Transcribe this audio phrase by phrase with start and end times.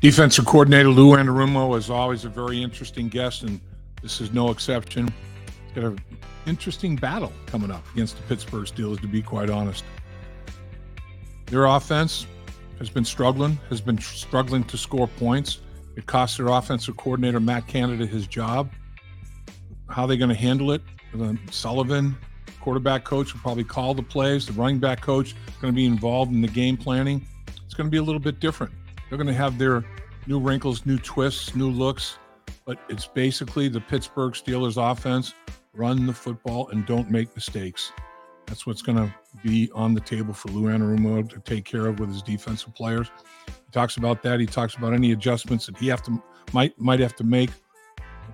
[0.00, 3.60] Defensive coordinator Lou Anarumo is always a very interesting guest, and
[4.00, 5.12] this is no exception.
[5.66, 5.98] He's got an
[6.46, 9.84] interesting battle coming up against the Pittsburgh Steelers, to be quite honest.
[11.46, 12.26] Their offense
[12.78, 15.60] has been struggling, has been struggling to score points.
[15.96, 18.72] It cost their offensive coordinator, Matt Canada, his job.
[19.90, 20.80] How are they going to handle it?
[21.50, 22.16] Sullivan,
[22.62, 24.46] quarterback coach, will probably call the plays.
[24.46, 27.26] The running back coach is going to be involved in the game planning.
[27.66, 28.72] It's going to be a little bit different.
[29.10, 29.84] They're going to have their
[30.28, 32.16] new wrinkles, new twists, new looks,
[32.64, 35.34] but it's basically the Pittsburgh Steelers offense
[35.74, 37.92] run the football and don't make mistakes.
[38.46, 39.12] That's what's going to
[39.42, 43.10] be on the table for Lou Anarumo to take care of with his defensive players.
[43.46, 44.38] He talks about that.
[44.38, 46.22] He talks about any adjustments that he have to
[46.52, 47.50] might might have to make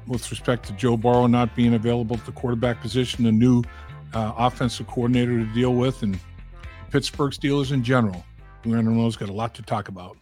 [0.06, 3.62] with respect to Joe Burrow not being available at the quarterback position, a new
[4.14, 6.19] uh, offensive coordinator to deal with, and
[6.91, 8.24] Pittsburgh Steelers in general.
[8.64, 10.16] Lou Anarumo's got a lot to talk about.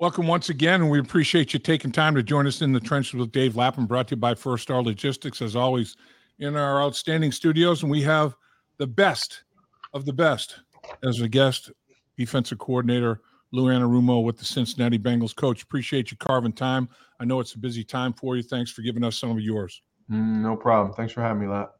[0.00, 3.14] Welcome once again, and we appreciate you taking time to join us in the trenches
[3.14, 5.94] with Dave Lapham, brought to you by First Star Logistics, as always,
[6.38, 7.82] in our outstanding studios.
[7.82, 8.34] And we have
[8.78, 9.44] the best
[9.92, 10.60] of the best
[11.04, 11.70] as a guest,
[12.16, 13.20] defensive coordinator
[13.52, 15.34] Lou Anarumo with the Cincinnati Bengals.
[15.34, 16.88] Coach, appreciate you carving time.
[17.18, 18.42] I know it's a busy time for you.
[18.42, 19.82] Thanks for giving us some of yours.
[20.10, 20.94] Mm, no problem.
[20.94, 21.72] Thanks for having me, Lap.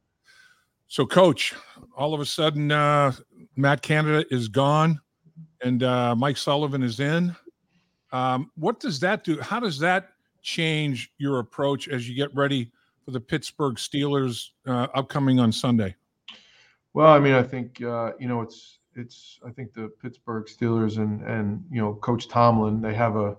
[0.88, 1.54] So, Coach,
[1.96, 3.12] all of a sudden, uh,
[3.56, 5.00] Matt Canada is gone,
[5.62, 7.34] and uh, Mike Sullivan is in.
[8.12, 9.40] Um, what does that do?
[9.40, 10.10] How does that
[10.42, 12.72] change your approach as you get ready
[13.04, 15.94] for the Pittsburgh Steelers uh, upcoming on Sunday?
[16.92, 20.98] Well, I mean, I think uh, you know it's it's I think the Pittsburgh Steelers
[20.98, 23.36] and and you know Coach Tomlin they have a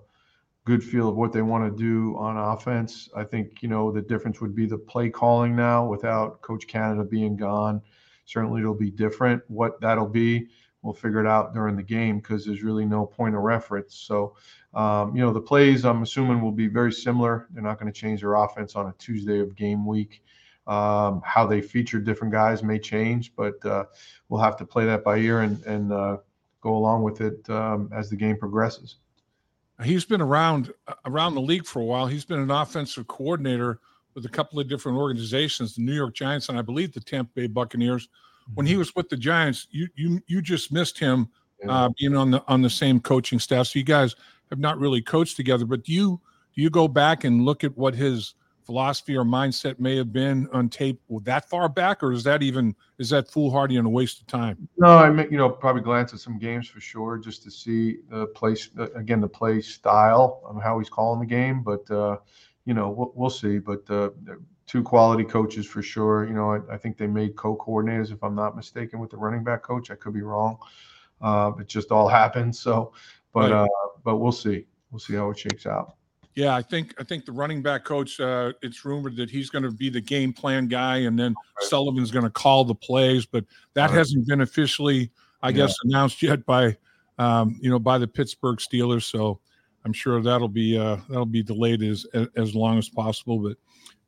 [0.64, 3.08] good feel of what they want to do on offense.
[3.16, 7.04] I think you know the difference would be the play calling now without Coach Canada
[7.04, 7.82] being gone.
[8.24, 9.42] Certainly, it'll be different.
[9.48, 10.48] What that'll be,
[10.82, 13.96] we'll figure it out during the game because there's really no point of reference.
[13.96, 14.36] So,
[14.74, 17.48] um, you know, the plays I'm assuming will be very similar.
[17.50, 20.22] They're not going to change their offense on a Tuesday of game week.
[20.66, 23.84] Um, how they feature different guys may change, but uh,
[24.28, 26.18] we'll have to play that by ear and, and uh,
[26.60, 28.98] go along with it um, as the game progresses.
[29.82, 30.72] He's been around
[31.06, 32.06] around the league for a while.
[32.06, 33.80] He's been an offensive coordinator
[34.14, 37.32] with a couple of different organizations, the New York Giants and I believe the Tampa
[37.34, 38.08] Bay Buccaneers.
[38.54, 38.80] When he mm-hmm.
[38.80, 41.28] was with the Giants, you you you just missed him
[41.68, 43.68] uh, being on the on the same coaching staff.
[43.68, 44.14] So you guys
[44.50, 45.64] have not really coached together.
[45.64, 46.20] But do you
[46.54, 48.34] do you go back and look at what his
[48.64, 52.74] philosophy or mindset may have been on tape that far back, or is that even
[52.98, 54.68] is that foolhardy and a waste of time?
[54.76, 57.98] No, I mean you know probably glance at some games for sure just to see
[58.08, 62.18] the place again the play style of how he's calling the game, but uh,
[62.64, 63.58] you know we'll, we'll see.
[63.58, 64.10] But uh,
[64.66, 66.26] two quality coaches for sure.
[66.26, 69.44] You know I, I think they made co-coordinators if I'm not mistaken with the running
[69.44, 69.90] back coach.
[69.90, 70.58] I could be wrong.
[71.20, 72.54] Uh, it just all happened.
[72.54, 72.92] So,
[73.32, 73.68] but uh,
[74.04, 74.66] but we'll see.
[74.90, 75.96] We'll see how it shakes out.
[76.34, 78.18] Yeah, I think I think the running back coach.
[78.18, 81.68] Uh, it's rumored that he's going to be the game plan guy, and then right.
[81.68, 83.26] Sullivan's going to call the plays.
[83.26, 83.44] But
[83.74, 83.98] that right.
[83.98, 85.10] hasn't been officially,
[85.42, 85.56] I yeah.
[85.56, 86.76] guess, announced yet by
[87.18, 89.02] um, you know by the Pittsburgh Steelers.
[89.02, 89.40] So
[89.84, 92.06] I'm sure that'll be uh, that'll be delayed as
[92.36, 93.38] as long as possible.
[93.38, 93.58] But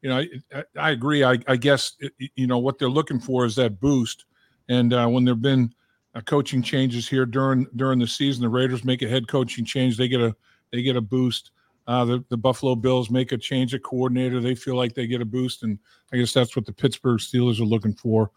[0.00, 0.22] you know,
[0.54, 1.24] I, I agree.
[1.24, 1.96] I, I, guess
[2.36, 4.26] you know what they're looking for is that boost.
[4.68, 5.74] And uh, when there've been
[6.14, 9.96] uh, coaching changes here during during the season, the Raiders make a head coaching change.
[9.96, 10.34] They get a
[10.72, 11.50] they get a boost.
[11.87, 14.41] Uh, the, the Buffalo Bills make a change at coordinator.
[14.41, 15.62] They feel like they get a boost.
[15.62, 15.78] And
[16.12, 18.31] I guess that's what the Pittsburgh Steelers are looking for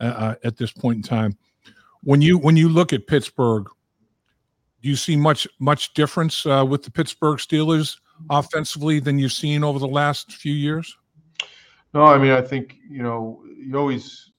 [0.00, 1.36] uh, uh, at this point in time.
[2.02, 3.66] When you when you look at Pittsburgh,
[4.82, 7.96] do you see much much difference uh, with the Pittsburgh Steelers
[8.28, 10.96] offensively than you've seen over the last few years?
[11.94, 14.32] No, I mean I think you know you always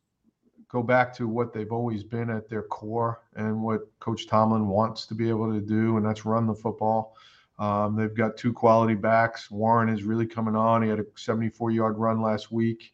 [0.70, 5.06] go back to what they've always been at their core and what Coach Tomlin wants
[5.08, 7.16] to be able to do, and that's run the football.
[7.58, 9.50] Um, they've got two quality backs.
[9.50, 10.84] Warren is really coming on.
[10.84, 12.94] He had a 74 yard run last week.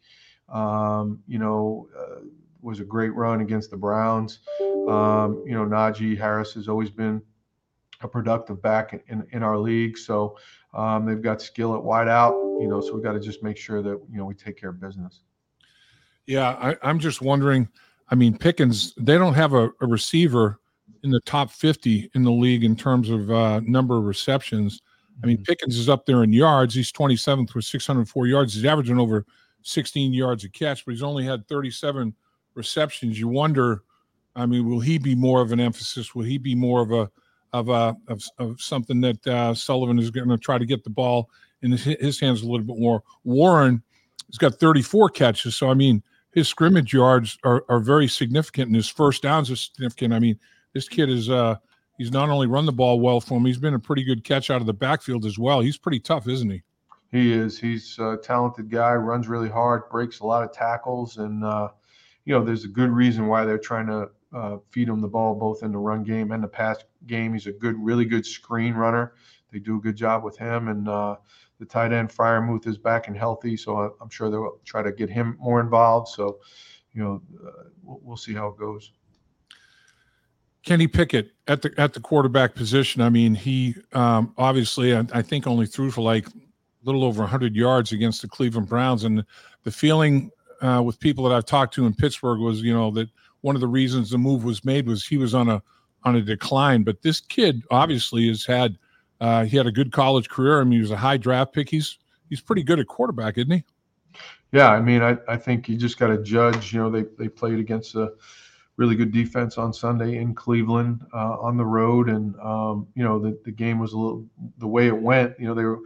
[0.49, 2.21] Um, you know, uh,
[2.61, 4.39] was a great run against the Browns.
[4.61, 7.21] Um, you know, Najee Harris has always been
[8.01, 9.97] a productive back in, in our league.
[9.97, 10.37] So
[10.73, 13.57] um, they've got skill at wide out, you know, so we've got to just make
[13.57, 15.21] sure that, you know, we take care of business.
[16.25, 16.49] Yeah.
[16.49, 17.67] I, I'm just wondering,
[18.09, 20.59] I mean, Pickens, they don't have a, a receiver
[21.03, 24.81] in the top 50 in the league in terms of uh, number of receptions.
[25.23, 25.43] I mean, mm-hmm.
[25.43, 26.73] Pickens is up there in yards.
[26.73, 28.53] He's 27th with 604 yards.
[28.53, 29.25] He's averaging over
[29.63, 32.13] 16 yards a catch, but he's only had 37
[32.55, 33.19] receptions.
[33.19, 33.83] You wonder,
[34.35, 36.15] I mean, will he be more of an emphasis?
[36.15, 37.11] Will he be more of a
[37.53, 40.89] of a of, of something that uh, Sullivan is going to try to get the
[40.89, 41.29] ball
[41.61, 43.03] in his, his hands a little bit more.
[43.23, 43.83] Warren
[44.27, 46.01] has got 34 catches, so I mean
[46.31, 50.13] his scrimmage yards are, are very significant, and his first downs are significant.
[50.13, 50.39] I mean,
[50.73, 51.55] this kid is uh
[51.97, 54.49] he's not only run the ball well for him, he's been a pretty good catch
[54.49, 55.61] out of the backfield as well.
[55.61, 56.63] He's pretty tough, isn't he?
[57.11, 57.59] He is.
[57.59, 61.69] He's a talented guy, runs really hard, breaks a lot of tackles, and uh,
[62.25, 65.35] you know, there's a good reason why they're trying to uh, feed him the ball
[65.35, 66.77] both in the run game and the pass
[67.07, 67.33] game.
[67.33, 69.13] He's a good, really good screen runner.
[69.51, 71.17] They do a good job with him, and uh,
[71.59, 75.09] the tight end Freiermuth is back and healthy, so I'm sure they'll try to get
[75.09, 76.07] him more involved.
[76.07, 76.39] So,
[76.93, 78.93] you know, uh, we'll see how it goes.
[80.63, 83.01] Kenny Pickett at the at the quarterback position.
[83.01, 86.31] I mean, he um, obviously I, I, think only threw for like a
[86.83, 89.25] little over 100 yards against the Cleveland Browns, and
[89.63, 90.29] the feeling
[90.61, 93.09] uh, with people that I've talked to in Pittsburgh was, you know, that
[93.41, 95.61] one of the reasons the move was made was he was on a
[96.03, 96.83] on a decline.
[96.83, 98.77] But this kid obviously has had
[99.19, 100.61] uh, he had a good college career.
[100.61, 101.69] I mean, he was a high draft pick.
[101.69, 101.97] He's
[102.29, 103.63] he's pretty good at quarterback, isn't he?
[104.51, 106.73] Yeah, I mean, I, I think you just got to judge.
[106.73, 108.13] You know, they they played against a
[108.77, 113.19] really good defense on Sunday in Cleveland uh, on the road, and um, you know
[113.19, 114.25] the, the game was a little
[114.57, 115.39] the way it went.
[115.39, 115.79] You know they were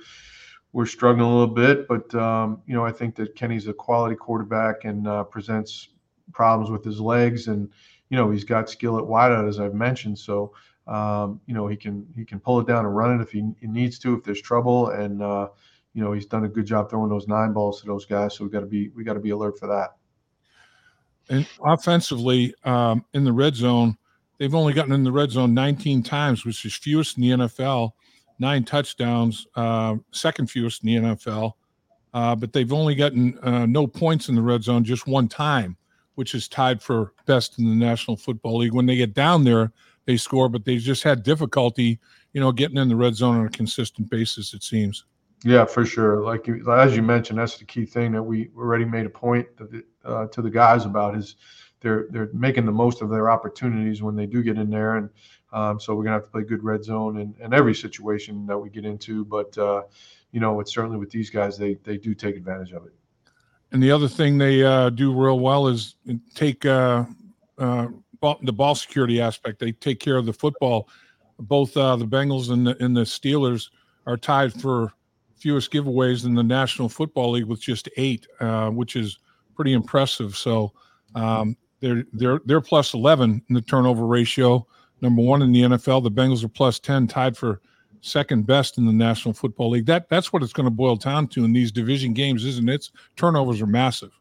[0.73, 4.15] were struggling a little bit, but um, you know I think that Kenny's a quality
[4.15, 5.89] quarterback and uh, presents
[6.31, 7.69] problems with his legs, and
[8.09, 10.19] you know he's got skill at wideout as I've mentioned.
[10.19, 10.53] So
[10.87, 13.43] um, you know he can he can pull it down and run it if he,
[13.59, 15.47] he needs to if there's trouble, and uh,
[15.93, 18.35] you know he's done a good job throwing those nine balls to those guys.
[18.35, 19.95] So we got to be we got to be alert for that.
[21.29, 23.97] And offensively, um, in the red zone,
[24.37, 27.91] they've only gotten in the red zone 19 times, which is fewest in the NFL.
[28.37, 31.53] Nine touchdowns, uh, second fewest in the NFL.
[32.13, 35.75] Uh, but they've only gotten uh, no points in the red zone just one time,
[36.15, 38.73] which is tied for best in the National Football League.
[38.73, 39.71] When they get down there,
[40.05, 41.99] they score, but they just had difficulty,
[42.33, 44.53] you know, getting in the red zone on a consistent basis.
[44.53, 45.05] It seems.
[45.45, 46.21] Yeah, for sure.
[46.23, 49.65] Like as you mentioned, that's the key thing that we already made a point to
[49.65, 51.35] the, uh, to the guys about is
[51.81, 55.07] they're they're making the most of their opportunities when they do get in there, and
[55.53, 58.57] um, so we're gonna have to play good red zone in, in every situation that
[58.57, 59.23] we get into.
[59.23, 59.83] But uh,
[60.31, 62.93] you know, it's certainly with these guys, they they do take advantage of it.
[63.71, 65.93] And the other thing they uh, do real well is
[66.33, 67.05] take uh,
[67.59, 67.89] uh,
[68.19, 69.59] ball, the ball security aspect.
[69.59, 70.89] They take care of the football.
[71.37, 73.69] Both uh, the Bengals and the, and the Steelers
[74.07, 74.91] are tied for
[75.35, 79.19] fewest giveaways in the National Football League with just eight, uh, which is
[79.55, 80.35] pretty impressive.
[80.35, 80.73] So
[81.13, 84.65] um, they're they're they're plus eleven in the turnover ratio,
[85.01, 86.03] number one in the NFL.
[86.03, 87.61] The Bengals are plus ten, tied for
[88.01, 89.85] second best in the National Football League.
[89.85, 92.89] That that's what it's going to boil down to in these division games, isn't it?
[93.15, 94.11] Turnovers are massive.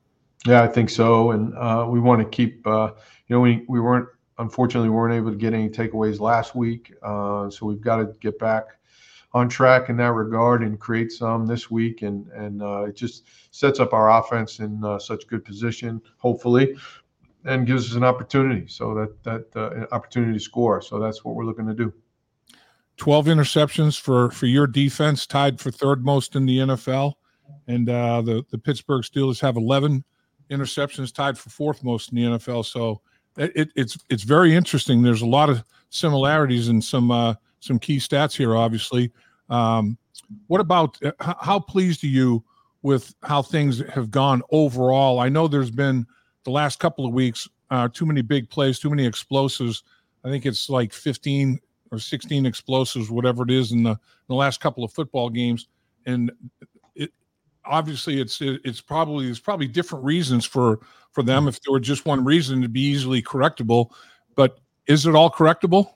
[0.46, 2.67] Yeah, I think so, and uh, we want to keep.
[2.67, 2.90] Uh,
[3.28, 4.08] you know, we we weren't
[4.38, 8.12] unfortunately we weren't able to get any takeaways last week, uh, so we've got to
[8.20, 8.67] get back
[9.34, 12.02] on track in that regard and create some this week.
[12.02, 16.76] And and uh, it just sets up our offense in uh, such good position, hopefully,
[17.44, 18.66] and gives us an opportunity.
[18.69, 20.81] So that that uh, opportunity to score.
[20.81, 21.92] So that's what we're looking to do.
[22.96, 27.14] 12 interceptions for for your defense, tied for third most in the NFL,
[27.66, 30.04] and uh, the the Pittsburgh Steelers have 11
[30.50, 32.64] interceptions, tied for fourth most in the NFL.
[32.66, 33.00] So
[33.36, 35.02] it, it's it's very interesting.
[35.02, 39.10] There's a lot of similarities and some uh, some key stats here, obviously.
[39.50, 39.99] Um,
[40.46, 42.44] what about uh, how pleased are you
[42.82, 45.20] with how things have gone overall?
[45.20, 46.06] I know there's been
[46.44, 49.82] the last couple of weeks uh, too many big plays, too many explosives.
[50.24, 51.58] I think it's like 15
[51.91, 53.98] or 16 explosives, whatever it is, in the, in
[54.29, 55.69] the last couple of football games.
[56.06, 56.31] And
[56.94, 57.10] it,
[57.65, 60.81] obviously, it's it, it's probably there's probably different reasons for
[61.13, 61.48] for them.
[61.48, 63.91] If there were just one reason, to be easily correctable.
[64.36, 65.91] But is it all correctable?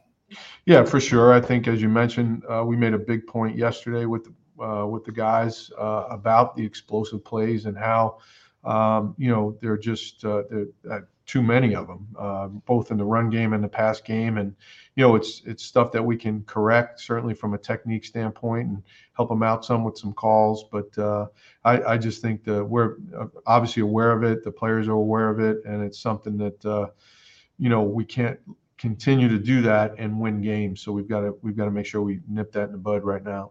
[0.67, 1.33] Yeah, for sure.
[1.33, 4.29] I think, as you mentioned, uh, we made a big point yesterday with
[4.61, 8.19] uh, with the guys uh, about the explosive plays and how
[8.65, 12.97] um, you know they're just uh, they're, uh, too many of them, uh, both in
[12.97, 14.39] the run game and the pass game.
[14.39, 14.55] And
[14.97, 18.83] you know, it's it's stuff that we can correct certainly from a technique standpoint and
[19.13, 20.65] help them out some with some calls.
[20.73, 20.89] But
[21.65, 22.97] I, I, just think that we're
[23.47, 24.43] obviously aware of it.
[24.43, 26.91] The players are aware of it, and it's something that
[27.59, 28.41] you know we can't
[28.79, 30.81] continue to do that and win games.
[30.81, 33.05] So we've got to we've got to make sure we nip that in the bud
[33.05, 33.51] right now.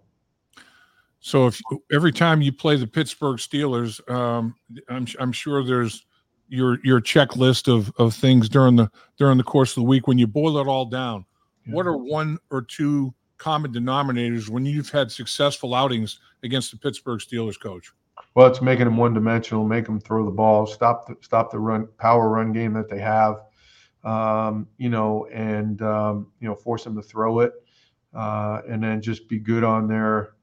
[1.20, 1.60] So if
[1.92, 4.56] every time you play the Pittsburgh Steelers, um,
[4.90, 6.06] I'm I'm sure there's
[6.48, 10.08] your your checklist of of things during the during the course of the week.
[10.08, 11.26] When you boil it all down,
[11.66, 11.74] yeah.
[11.74, 17.20] what are one or two common denominators when you've had successful outings against the Pittsburgh
[17.20, 17.92] Steelers coach?
[18.34, 21.60] Well, it's making them one dimensional, make them throw the ball, stop the stop the
[21.60, 23.42] run power run game that they have
[24.04, 27.54] um, you know, and um, you know, force them to throw it,
[28.14, 30.34] uh, and then just be good on their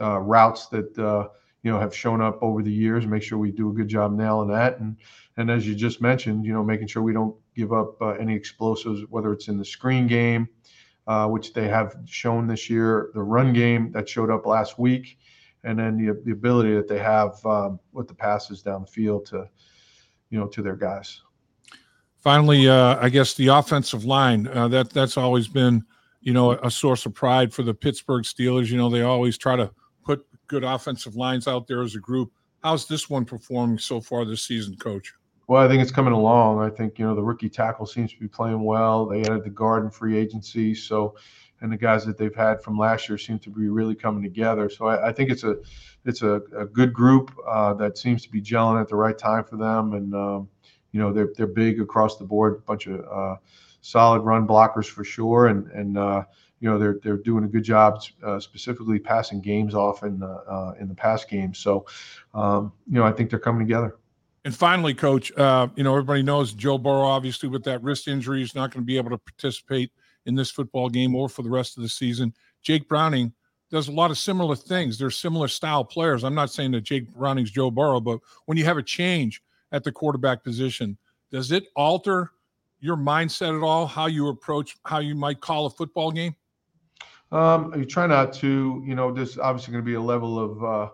[0.00, 1.28] uh, routes that uh,
[1.62, 3.06] you know have shown up over the years.
[3.06, 4.96] Make sure we do a good job nailing that, and
[5.36, 8.34] and as you just mentioned, you know, making sure we don't give up uh, any
[8.34, 10.48] explosives, whether it's in the screen game,
[11.06, 15.18] uh, which they have shown this year, the run game that showed up last week,
[15.64, 19.26] and then the the ability that they have um, with the passes down the field
[19.26, 19.48] to,
[20.30, 21.22] you know, to their guys.
[22.20, 25.84] Finally, uh, I guess the offensive line uh, that that's always been,
[26.20, 28.68] you know, a, source of pride for the Pittsburgh Steelers.
[28.68, 29.70] You know, they always try to
[30.04, 32.32] put good offensive lines out there as a group.
[32.62, 35.14] How's this one performing so far this season, Coach?
[35.46, 36.60] Well, I think it's coming along.
[36.60, 39.06] I think you know the rookie tackle seems to be playing well.
[39.06, 41.14] They added the guard in free agency, so
[41.60, 44.68] and the guys that they've had from last year seem to be really coming together.
[44.68, 45.56] So I, I think it's a
[46.04, 49.44] it's a, a good group uh, that seems to be gelling at the right time
[49.44, 50.48] for them, and um,
[50.98, 53.36] you know they're they're big across the board, bunch of uh,
[53.82, 56.24] solid run blockers for sure, and and uh,
[56.58, 60.26] you know they're they're doing a good job uh, specifically passing games off in the
[60.26, 61.54] uh, in the pass game.
[61.54, 61.86] So
[62.34, 63.96] um, you know I think they're coming together.
[64.44, 68.42] And finally, Coach, uh, you know everybody knows Joe Burrow obviously with that wrist injury
[68.42, 69.92] is not going to be able to participate
[70.26, 72.34] in this football game or for the rest of the season.
[72.60, 73.32] Jake Browning
[73.70, 74.98] does a lot of similar things.
[74.98, 76.24] They're similar style players.
[76.24, 79.84] I'm not saying that Jake Browning's Joe Burrow, but when you have a change at
[79.84, 80.96] the quarterback position,
[81.30, 82.30] does it alter
[82.80, 83.86] your mindset at all?
[83.86, 86.34] How you approach, how you might call a football game?
[87.30, 88.82] Um, you try not to.
[88.86, 90.90] You know, there's obviously going to be a level of uh,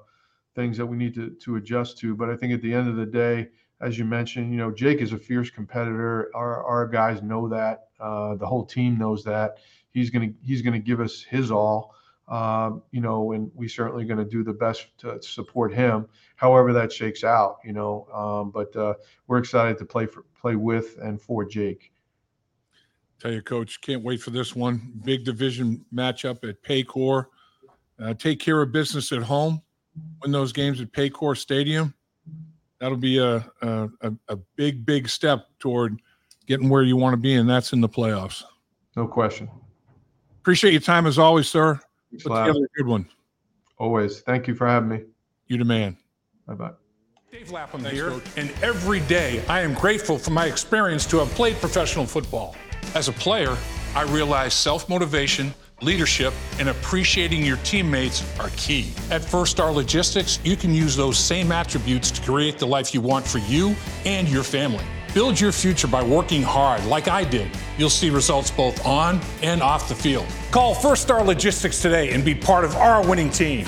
[0.57, 2.15] things that we need to to adjust to.
[2.15, 3.49] But I think at the end of the day,
[3.81, 6.31] as you mentioned, you know, Jake is a fierce competitor.
[6.35, 7.89] Our our guys know that.
[8.01, 9.59] Uh, the whole team knows that.
[9.91, 11.95] He's gonna he's gonna give us his all.
[12.29, 16.73] Um, you know, and we certainly going to do the best to support him, however
[16.73, 17.59] that shakes out.
[17.65, 18.95] You know, um, but uh,
[19.27, 21.93] we're excited to play for play with and for Jake.
[23.21, 24.93] Tell you, Coach, can't wait for this one.
[25.05, 27.27] Big division matchup at Paycor.
[27.99, 29.63] Uh, take care of business at home.
[30.23, 31.95] Win those games at Paycor Stadium.
[32.81, 33.89] That'll be a, a,
[34.29, 36.01] a big, big step toward
[36.47, 38.43] getting where you want to be, and that's in the playoffs.
[38.97, 39.49] No question.
[40.41, 41.81] Appreciate your time as always, sir.
[42.23, 43.07] Put together a good one.
[43.79, 44.21] Always.
[44.21, 45.01] Thank you for having me.
[45.47, 45.97] You the man.
[46.47, 46.71] Bye bye.
[47.31, 48.23] Dave Lapham Thanks, here, Coach.
[48.37, 52.55] and every day I am grateful for my experience to have played professional football.
[52.95, 53.57] As a player,
[53.97, 55.53] I realize self motivation,
[55.83, 58.93] leadership, and appreciating your teammates are key.
[59.11, 63.01] At First Star Logistics, you can use those same attributes to create the life you
[63.01, 64.85] want for you and your family.
[65.13, 67.51] Build your future by working hard like I did.
[67.77, 70.27] You'll see results both on and off the field.
[70.51, 73.67] Call First Star Logistics today and be part of our winning team.